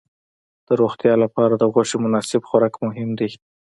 [0.67, 3.29] د روغتیا لپاره د غوښې مناسب خوراک مهم دی.